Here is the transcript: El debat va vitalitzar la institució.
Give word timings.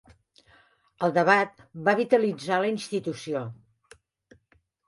El 1.07 1.13
debat 1.17 1.61
va 1.89 1.95
vitalitzar 2.01 2.59
la 2.65 2.73
institució. 2.73 3.47